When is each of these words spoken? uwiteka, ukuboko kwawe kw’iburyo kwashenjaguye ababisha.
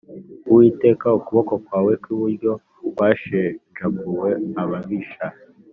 uwiteka, 0.49 1.07
ukuboko 1.19 1.53
kwawe 1.65 1.93
kw’iburyo 2.01 2.51
kwashenjaguye 2.95 4.31
ababisha. 4.61 5.25